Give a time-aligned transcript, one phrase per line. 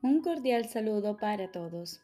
[0.00, 2.00] Un cordial saludo para todos.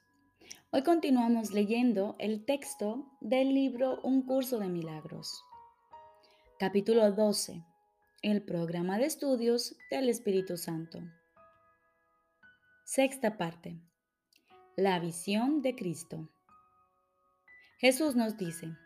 [0.72, 5.44] Hoy continuamos leyendo el texto del libro Un curso de milagros.
[6.58, 7.62] Capítulo 12.
[8.22, 11.02] El programa de estudios del Espíritu Santo.
[12.84, 13.78] Sexta parte.
[14.74, 16.28] La visión de Cristo.
[17.78, 18.76] Jesús nos dice,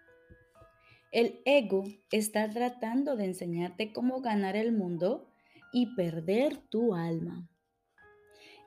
[1.12, 5.30] el ego está tratando de enseñarte cómo ganar el mundo
[5.72, 7.48] y perder tu alma.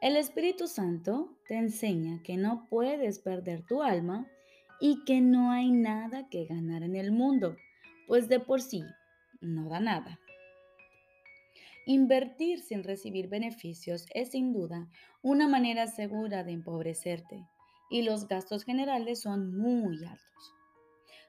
[0.02, 4.28] El Espíritu Santo te enseña que no puedes perder tu alma
[4.80, 7.55] y que no hay nada que ganar en el mundo,
[8.08, 8.84] pues de por sí
[9.42, 10.20] no da nada.
[11.86, 14.90] Invertir sin recibir beneficios es sin duda
[15.22, 17.48] una manera segura de empobrecerte
[17.92, 20.54] y los gastos generales son muy altos.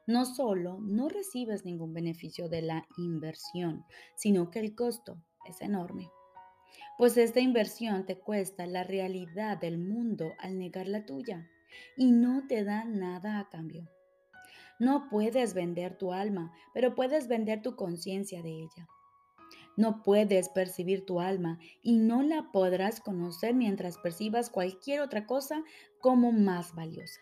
[0.06, 3.84] No solo no recibes ningún beneficio de la inversión,
[4.16, 6.08] sino que el costo es enorme
[6.98, 11.48] pues esta inversión te cuesta la realidad del mundo al negar la tuya
[11.96, 13.88] y no te da nada a cambio.
[14.78, 18.88] No puedes vender tu alma, pero puedes vender tu conciencia de ella.
[19.76, 25.62] No puedes percibir tu alma y no la podrás conocer mientras percibas cualquier otra cosa
[26.00, 27.20] como más valiosa.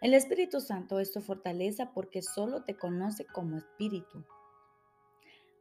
[0.00, 4.24] El Espíritu Santo es tu fortaleza porque solo te conoce como espíritu.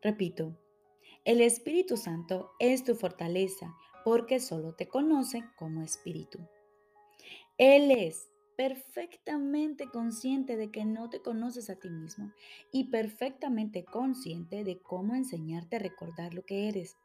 [0.01, 0.57] Repito,
[1.23, 6.39] el Espíritu Santo es tu fortaleza porque solo te conoce como Espíritu.
[7.59, 12.31] Él es perfectamente consciente de que no te conoces a ti mismo
[12.71, 16.97] y perfectamente consciente de cómo enseñarte a recordar lo que eres.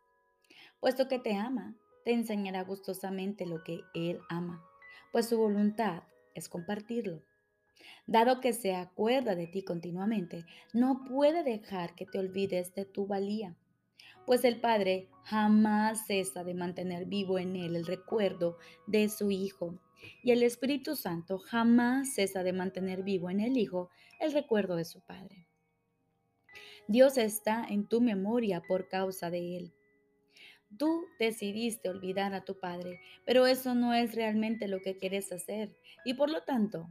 [0.81, 4.65] Puesto que te ama, te enseñará gustosamente lo que Él ama,
[5.13, 7.23] pues su voluntad es compartirlo.
[8.07, 13.07] Dado que se acuerda de ti continuamente, no puede dejar que te olvides de tu
[13.07, 13.55] valía
[14.27, 19.81] pues el Padre jamás cesa de mantener vivo en él el recuerdo de su Hijo,
[20.23, 24.85] y el Espíritu Santo jamás cesa de mantener vivo en el Hijo el recuerdo de
[24.85, 25.47] su Padre.
[26.89, 29.73] Dios está en tu memoria por causa de Él.
[30.79, 35.75] Tú decidiste olvidar a tu Padre, pero eso no es realmente lo que quieres hacer
[36.05, 36.89] y por lo tanto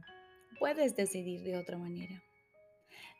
[0.58, 2.22] puedes decidir de otra manera.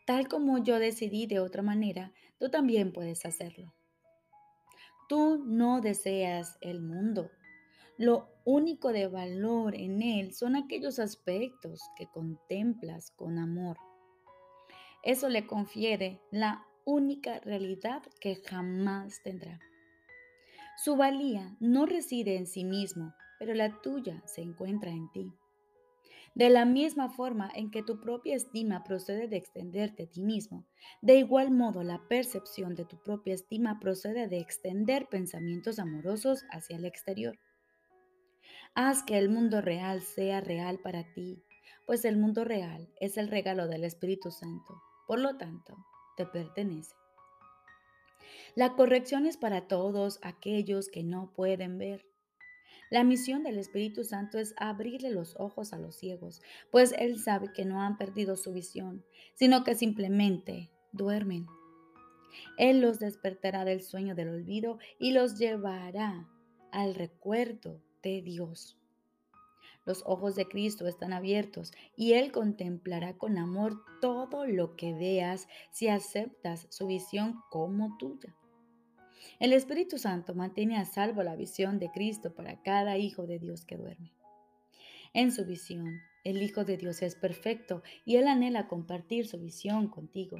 [0.06, 3.75] Tal como yo decidí de otra manera, tú también puedes hacerlo.
[5.09, 7.31] Tú no deseas el mundo.
[7.99, 13.78] Lo único de valor en él son aquellos aspectos que contemplas con amor.
[15.03, 19.61] Eso le confiere la única realidad que jamás tendrá.
[20.77, 25.33] Su valía no reside en sí mismo, pero la tuya se encuentra en ti.
[26.37, 30.67] De la misma forma en que tu propia estima procede de extenderte a ti mismo,
[31.01, 36.77] de igual modo la percepción de tu propia estima procede de extender pensamientos amorosos hacia
[36.77, 37.39] el exterior.
[38.75, 41.43] Haz que el mundo real sea real para ti,
[41.87, 45.87] pues el mundo real es el regalo del Espíritu Santo, por lo tanto,
[46.19, 46.95] te pertenece.
[48.55, 52.05] La corrección es para todos aquellos que no pueden ver
[52.91, 57.53] la misión del Espíritu Santo es abrirle los ojos a los ciegos, pues Él sabe
[57.53, 59.05] que no han perdido su visión,
[59.35, 61.47] sino que simplemente duermen.
[62.59, 66.29] Él los despertará del sueño del olvido y los llevará
[66.71, 68.79] al recuerdo de Dios.
[69.85, 75.49] Los ojos de Cristo están abiertos y Él contemplará con amor todo lo que veas
[75.71, 78.35] si aceptas su visión como tuya.
[79.39, 83.67] El Espíritu Santo mantiene a salvo la visión de Cristo para cada hijo de Dios
[83.67, 84.13] que duerme.
[85.13, 89.89] En su visión, el Hijo de Dios es perfecto y Él anhela compartir su visión
[89.89, 90.39] contigo.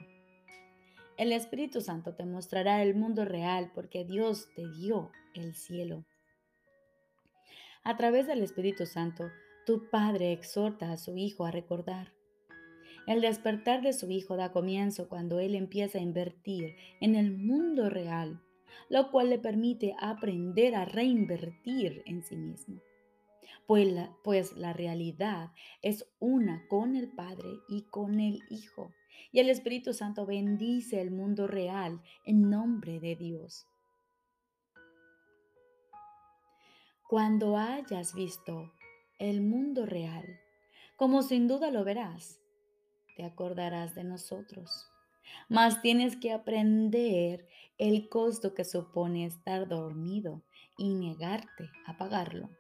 [1.19, 6.05] El Espíritu Santo te mostrará el mundo real porque Dios te dio el cielo.
[7.85, 9.31] A través del Espíritu Santo,
[9.67, 12.13] tu Padre exhorta a su Hijo a recordar.
[13.07, 17.91] El despertar de su Hijo da comienzo cuando Él empieza a invertir en el mundo
[17.91, 18.43] real
[18.89, 22.81] lo cual le permite aprender a reinvertir en sí mismo.
[23.67, 25.53] Pues la, pues la realidad
[25.83, 28.93] es una con el Padre y con el Hijo.
[29.33, 33.67] Y el Espíritu Santo bendice el mundo real en nombre de Dios.
[37.09, 38.73] Cuando hayas visto
[39.19, 40.41] el mundo real,
[40.97, 42.41] como sin duda lo verás,
[43.17, 44.91] te acordarás de nosotros
[45.49, 47.47] mas tienes que aprender
[47.79, 50.43] el costo que supone estar dormido
[50.79, 52.51] y negarte a pagarlo.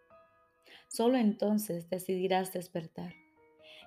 [0.88, 3.14] Solo entonces decidirás despertar.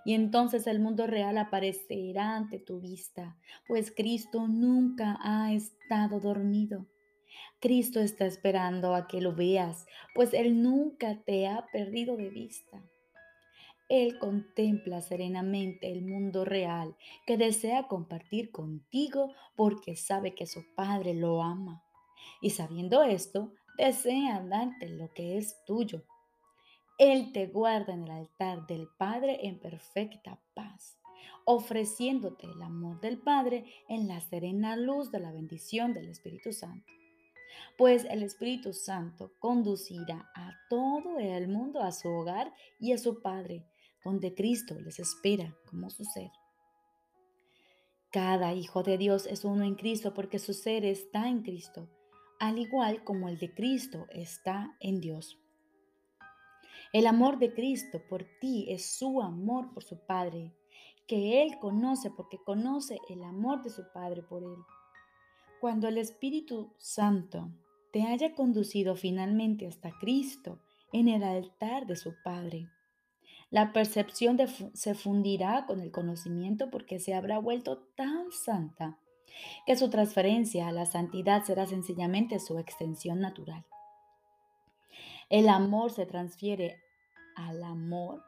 [0.05, 3.37] Y entonces el mundo real aparecerá ante tu vista,
[3.67, 6.85] pues Cristo nunca ha estado dormido.
[7.59, 9.85] Cristo está esperando a que lo veas,
[10.15, 12.81] pues Él nunca te ha perdido de vista.
[13.89, 16.95] Él contempla serenamente el mundo real
[17.25, 21.83] que desea compartir contigo porque sabe que su Padre lo ama.
[22.39, 26.03] Y sabiendo esto, desea darte lo que es tuyo.
[26.99, 30.99] Él te guarda en el altar del Padre en perfecta paz,
[31.45, 36.85] ofreciéndote el amor del Padre en la serena luz de la bendición del Espíritu Santo.
[37.77, 43.21] Pues el Espíritu Santo conducirá a todo el mundo a su hogar y a su
[43.21, 43.65] Padre,
[44.03, 46.31] donde Cristo les espera como su ser.
[48.11, 51.87] Cada hijo de Dios es uno en Cristo porque su ser está en Cristo,
[52.39, 55.37] al igual como el de Cristo está en Dios.
[56.91, 60.55] El amor de Cristo por ti es su amor por su Padre,
[61.05, 64.57] que Él conoce porque conoce el amor de su Padre por Él.
[65.61, 67.51] Cuando el Espíritu Santo
[67.91, 70.59] te haya conducido finalmente hasta Cristo
[70.91, 72.69] en el altar de su Padre,
[73.51, 74.37] la percepción
[74.73, 78.97] se fundirá con el conocimiento porque se habrá vuelto tan santa
[79.65, 83.65] que su transferencia a la santidad será sencillamente su extensión natural.
[85.29, 86.81] El amor se transfiere
[87.35, 88.23] al amor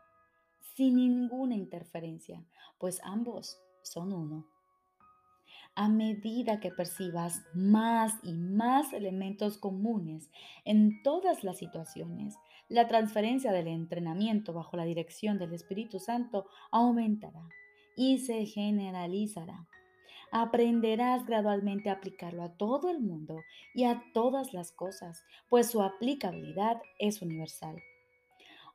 [0.76, 2.44] sin ninguna interferencia,
[2.80, 4.48] pues ambos son uno.
[5.76, 10.30] A medida que percibas más y más elementos comunes
[10.66, 12.36] en todas las situaciones,
[12.72, 17.50] la transferencia del entrenamiento bajo la dirección del Espíritu Santo aumentará
[17.98, 19.68] y se generalizará.
[20.32, 23.42] Aprenderás gradualmente a aplicarlo a todo el mundo
[23.76, 27.76] y a todas las cosas, pues su aplicabilidad es universal.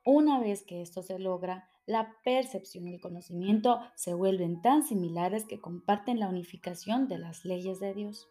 [0.04, 5.46] Una vez que esto se logra, la percepción y el conocimiento se vuelven tan similares
[5.46, 8.28] que comparten la unificación de las leyes de Dios.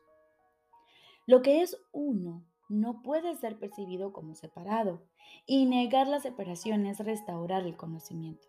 [1.25, 5.03] Lo que es uno no puede ser percibido como separado,
[5.45, 8.47] y negar la separación es restaurar el conocimiento.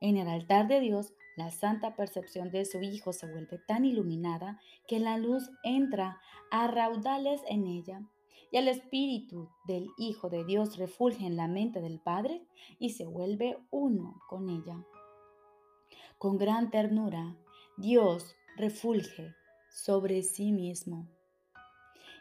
[0.00, 4.60] En el altar de Dios, la santa percepción de su Hijo se vuelve tan iluminada
[4.86, 8.02] que la luz entra a raudales en ella
[8.50, 12.46] y el Espíritu del Hijo de Dios refulge en la mente del Padre
[12.78, 14.84] y se vuelve uno con ella.
[16.18, 17.36] Con gran ternura,
[17.76, 19.34] Dios refulge
[19.70, 21.08] sobre sí mismo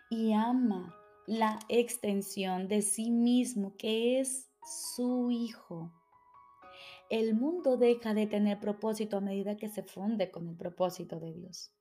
[0.09, 0.93] y ama
[1.27, 5.91] la extensión de sí mismo que es su Hijo.
[7.09, 11.33] El mundo deja de tener propósito a medida que se funde con el propósito de
[11.33, 11.71] Dios,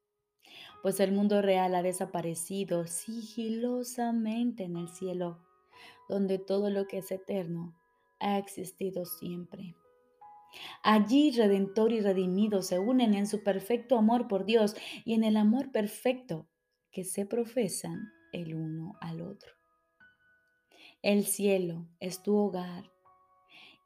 [0.82, 5.38] pues el mundo real ha desaparecido sigilosamente en el cielo,
[6.08, 7.74] donde todo lo que es eterno
[8.20, 9.74] ha existido siempre.
[10.82, 15.36] Allí Redentor y Redimido se unen en su perfecto amor por Dios y en el
[15.36, 16.46] amor perfecto
[16.90, 19.52] que se profesan el uno al otro.
[21.02, 22.90] El cielo es tu hogar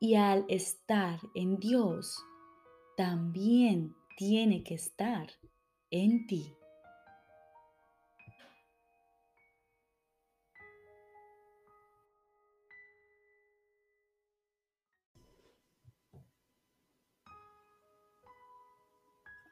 [0.00, 2.17] y al estar en Dios,
[2.97, 5.29] también tiene que estar
[5.91, 6.55] en ti.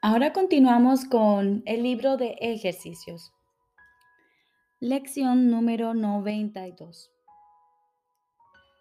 [0.01, 3.33] Ahora continuamos con el libro de ejercicios.
[4.79, 7.11] Lección número 92.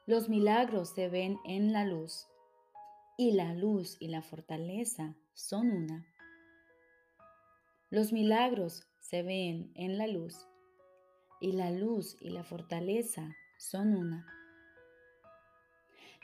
[0.05, 2.29] Los milagros se ven en la luz
[3.17, 6.07] y la luz y la fortaleza son una.
[7.88, 10.47] Los milagros se ven en la luz
[11.41, 14.26] y la luz y la fortaleza son una.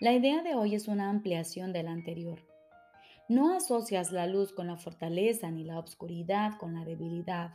[0.00, 2.40] La idea de hoy es una ampliación de la anterior.
[3.26, 7.54] No asocias la luz con la fortaleza ni la obscuridad con la debilidad.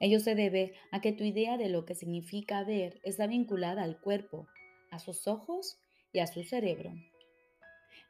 [0.00, 4.00] Ello se debe a que tu idea de lo que significa ver está vinculada al
[4.00, 4.46] cuerpo,
[4.90, 5.78] a sus ojos
[6.12, 6.92] y a su cerebro.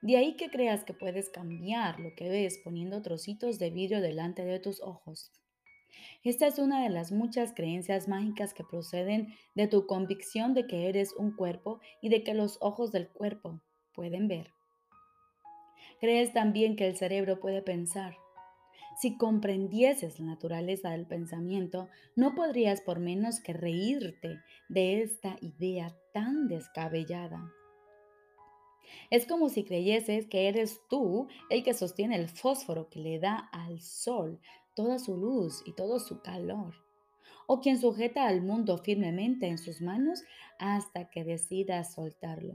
[0.00, 4.44] De ahí que creas que puedes cambiar lo que ves poniendo trocitos de vidrio delante
[4.44, 5.30] de tus ojos.
[6.24, 10.88] Esta es una de las muchas creencias mágicas que proceden de tu convicción de que
[10.88, 13.60] eres un cuerpo y de que los ojos del cuerpo
[13.92, 14.50] pueden ver.
[16.00, 18.16] Crees también que el cerebro puede pensar,
[19.00, 25.94] si comprendieses la naturaleza del pensamiento, no podrías por menos que reírte de esta idea
[26.12, 27.52] tan descabellada.
[29.10, 33.48] Es como si creyeses que eres tú el que sostiene el fósforo que le da
[33.52, 34.40] al sol
[34.74, 36.74] toda su luz y todo su calor,
[37.46, 40.22] o quien sujeta al mundo firmemente en sus manos
[40.58, 42.54] hasta que decida soltarlo.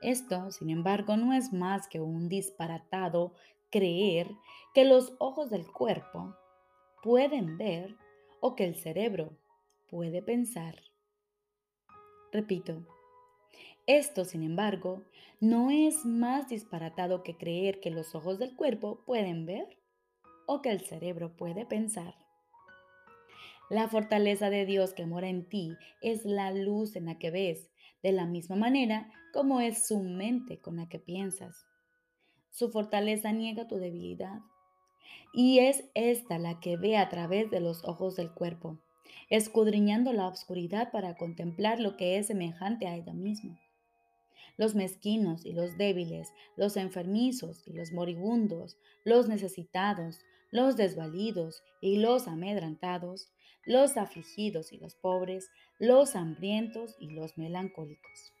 [0.00, 3.34] Esto, sin embargo, no es más que un disparatado
[3.70, 4.30] creer
[4.74, 6.34] que los ojos del cuerpo
[7.02, 7.96] pueden ver
[8.40, 9.36] o que el cerebro
[9.88, 10.76] puede pensar.
[12.32, 12.86] Repito,
[13.86, 15.04] esto, sin embargo,
[15.40, 19.78] no es más disparatado que creer que los ojos del cuerpo pueden ver
[20.46, 22.14] o que el cerebro puede pensar.
[23.70, 27.70] La fortaleza de Dios que mora en ti es la luz en la que ves,
[28.02, 31.67] de la misma manera como es su mente con la que piensas.
[32.50, 34.40] Su fortaleza niega tu debilidad.
[35.32, 38.78] Y es esta la que ve a través de los ojos del cuerpo,
[39.30, 43.60] escudriñando la oscuridad para contemplar lo que es semejante a ella misma.
[44.56, 50.18] Los mezquinos y los débiles, los enfermizos y los moribundos, los necesitados,
[50.50, 53.28] los desvalidos y los amedrantados,
[53.64, 58.32] los afligidos y los pobres, los hambrientos y los melancólicos.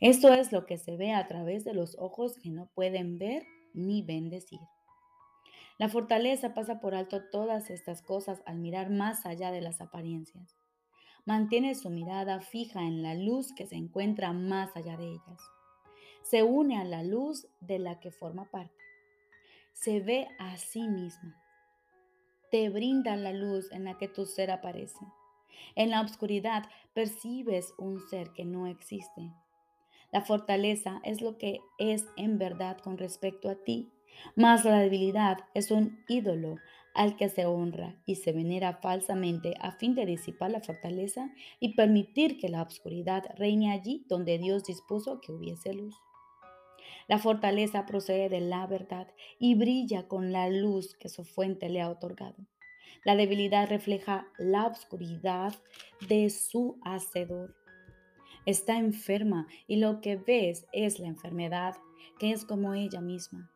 [0.00, 3.44] Esto es lo que se ve a través de los ojos que no pueden ver
[3.74, 4.60] ni bendecir.
[5.78, 10.56] La fortaleza pasa por alto todas estas cosas al mirar más allá de las apariencias.
[11.26, 15.40] Mantiene su mirada fija en la luz que se encuentra más allá de ellas.
[16.22, 18.82] Se une a la luz de la que forma parte.
[19.72, 21.36] Se ve a sí misma.
[22.50, 25.04] Te brinda la luz en la que tu ser aparece.
[25.74, 26.64] En la oscuridad
[26.94, 29.32] percibes un ser que no existe.
[30.12, 33.90] La fortaleza es lo que es en verdad con respecto a ti,
[34.34, 36.56] mas la debilidad es un ídolo
[36.94, 41.74] al que se honra y se venera falsamente a fin de disipar la fortaleza y
[41.74, 45.94] permitir que la obscuridad reine allí donde Dios dispuso que hubiese luz.
[47.08, 49.08] La fortaleza procede de la verdad
[49.38, 52.46] y brilla con la luz que su fuente le ha otorgado.
[53.04, 55.54] La debilidad refleja la oscuridad
[56.08, 57.54] de su hacedor.
[58.46, 61.74] Está enferma y lo que ves es la enfermedad,
[62.18, 63.50] que es como ella misma.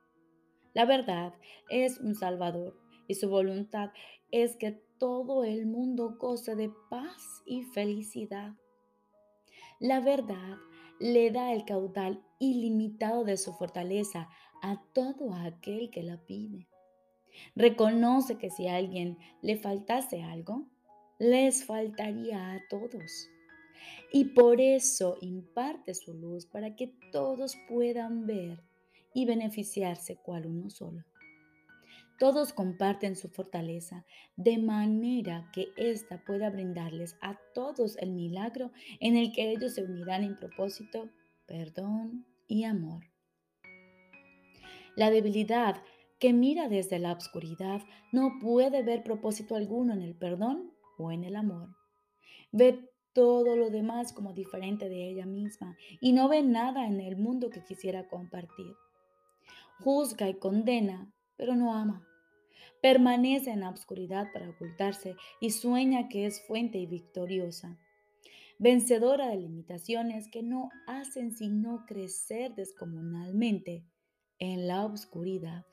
[0.75, 1.32] La verdad
[1.68, 2.76] es un Salvador
[3.09, 3.90] y su voluntad
[4.30, 8.52] es que todo el mundo goce de paz y felicidad.
[9.78, 10.59] La verdad
[10.99, 14.28] le da el caudal ilimitado de su fortaleza
[14.62, 16.68] a todo aquel que la pide.
[17.54, 20.66] Reconoce que si a alguien le faltase algo,
[21.18, 23.28] les faltaría a todos.
[24.12, 28.62] Y por eso imparte su luz para que todos puedan ver
[29.14, 31.04] y beneficiarse cual uno solo.
[32.18, 34.04] Todos comparten su fortaleza
[34.37, 39.84] de manera que ésta pueda brindarles a todos el milagro en el que ellos se
[39.84, 41.08] unirán en propósito,
[41.46, 43.04] perdón y amor.
[44.96, 45.82] La debilidad
[46.18, 47.80] que mira desde la oscuridad
[48.12, 51.75] no puede ver propósito alguno en el perdón o en el amor.
[52.52, 57.16] Ve todo lo demás como diferente de ella misma y no ve nada en el
[57.16, 58.74] mundo que quisiera compartir.
[59.80, 62.06] Juzga y condena, pero no ama.
[62.82, 67.78] Permanece en la oscuridad para ocultarse y sueña que es fuente y victoriosa.
[68.58, 73.84] Vencedora de limitaciones que no hacen sino crecer descomunalmente
[74.38, 75.64] en la oscuridad.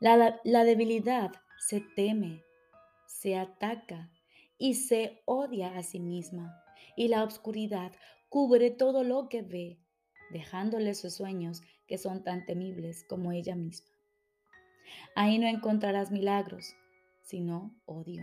[0.00, 2.44] La, debilidad se teme,
[3.06, 4.10] se ataca
[4.58, 6.62] y se odia a sí misma.
[6.96, 7.92] Y la oscuridad
[8.28, 9.78] cubre todo lo que ve,
[10.30, 13.88] dejándole sus sueños que son tan temibles como ella misma.
[15.14, 16.74] Ahí no encontrarás milagros,
[17.22, 18.22] sino odio.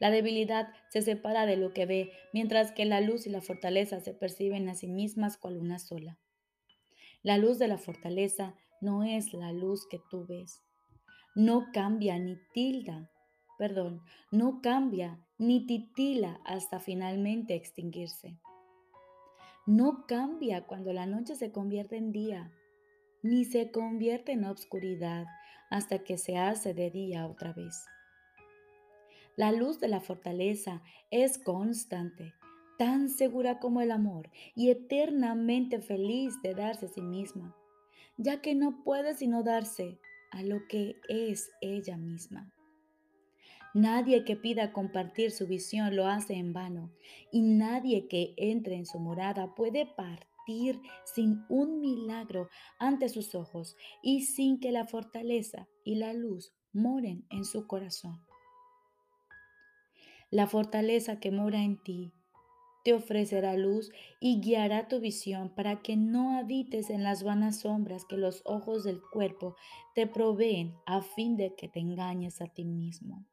[0.00, 4.00] La debilidad se separa de lo que ve, mientras que la luz y la fortaleza
[4.00, 6.18] se perciben a sí mismas cual una sola.
[7.22, 10.62] La luz de la fortaleza no es la luz que tú ves.
[11.34, 13.10] No cambia ni tilda,
[13.58, 18.38] perdón, no cambia ni titila hasta finalmente extinguirse.
[19.66, 22.52] No cambia cuando la noche se convierte en día,
[23.22, 25.26] ni se convierte en obscuridad
[25.70, 27.84] hasta que se hace de día otra vez.
[29.36, 32.34] La luz de la fortaleza es constante,
[32.78, 37.54] tan segura como el amor y eternamente feliz de darse a sí misma
[38.18, 39.98] ya que no puede sino darse
[40.30, 42.52] a lo que es ella misma.
[43.78, 46.90] Nadie que pida compartir su visión lo hace en vano
[47.30, 52.48] y nadie que entre en su morada puede partir sin un milagro
[52.80, 58.20] ante sus ojos y sin que la fortaleza y la luz moren en su corazón.
[60.32, 62.12] La fortaleza que mora en ti
[62.82, 68.04] te ofrecerá luz y guiará tu visión para que no habites en las vanas sombras
[68.06, 69.54] que los ojos del cuerpo
[69.94, 73.27] te proveen a fin de que te engañes a ti mismo.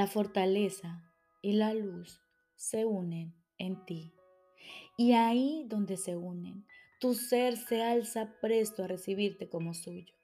[0.00, 1.04] La fortaleza
[1.42, 2.22] y la luz
[2.56, 4.14] se unen en ti.
[4.96, 6.64] Y ahí donde se unen,
[7.00, 10.14] tu ser se alza presto a recibirte como suyo.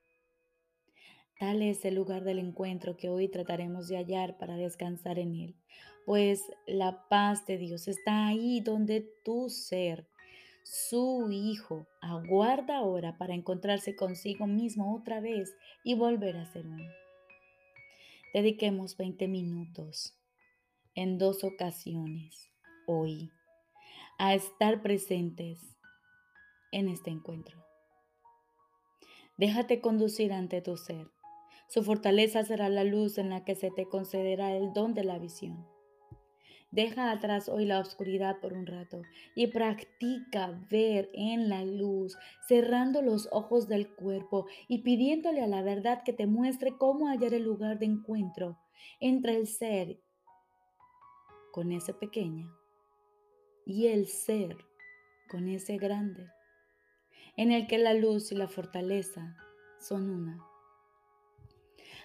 [1.38, 5.56] Tal es el lugar del encuentro que hoy trataremos de hallar para descansar en él,
[6.06, 10.08] pues la paz de Dios está ahí donde tu ser,
[10.62, 15.54] su Hijo, aguarda ahora para encontrarse consigo mismo otra vez
[15.84, 17.05] y volver a ser uno.
[18.36, 20.14] Dediquemos 20 minutos
[20.94, 22.52] en dos ocasiones
[22.86, 23.30] hoy
[24.18, 25.58] a estar presentes
[26.70, 27.64] en este encuentro.
[29.38, 31.06] Déjate conducir ante tu ser
[31.68, 35.18] su fortaleza será la luz en la que se te concederá el don de la
[35.18, 35.66] visión.
[36.76, 39.00] Deja atrás hoy la oscuridad por un rato
[39.34, 45.62] y practica ver en la luz, cerrando los ojos del cuerpo y pidiéndole a la
[45.62, 48.58] verdad que te muestre cómo hallar el lugar de encuentro
[49.00, 49.98] entre el ser
[51.50, 52.54] con ese pequeño
[53.64, 54.58] y el ser
[55.30, 56.30] con ese grande,
[57.38, 59.34] en el que la luz y la fortaleza
[59.80, 60.44] son una.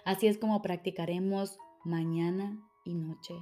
[0.06, 3.36] Así es como practicaremos mañana y noche.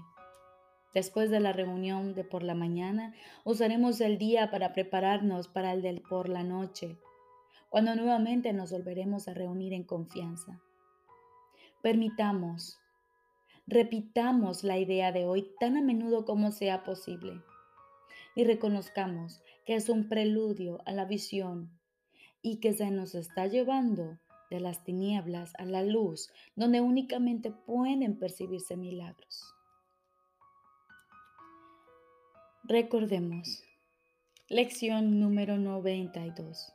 [0.93, 5.81] Después de la reunión de por la mañana, usaremos el día para prepararnos para el
[5.81, 6.97] del por la noche,
[7.69, 10.59] cuando nuevamente nos volveremos a reunir en confianza.
[11.83, 12.79] Permitamos,
[13.67, 17.41] repitamos la idea de hoy tan a menudo como sea posible
[18.35, 21.69] y reconozcamos que es un preludio a la visión
[22.41, 24.17] y que se nos está llevando
[24.49, 29.53] de las tinieblas a la luz, donde únicamente pueden percibirse milagros.
[32.71, 33.63] Recordemos,
[34.47, 36.71] lección número 92.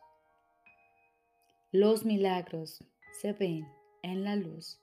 [1.71, 2.83] Los milagros
[3.21, 3.69] se ven
[4.03, 4.81] en la luz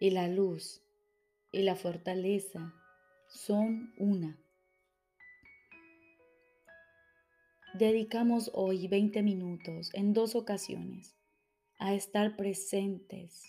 [0.00, 0.82] y la luz
[1.52, 2.74] y la fortaleza
[3.28, 4.36] son una.
[7.74, 11.14] Dedicamos hoy 20 minutos en dos ocasiones
[11.78, 13.44] a estar presentes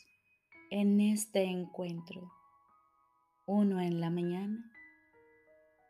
[0.70, 2.32] en este encuentro,
[3.48, 4.72] uno en la mañana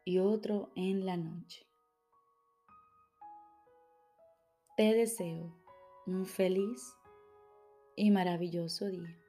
[0.03, 1.67] y otro en la noche.
[4.77, 5.55] Te deseo
[6.07, 6.95] un feliz
[7.95, 9.20] y maravilloso día.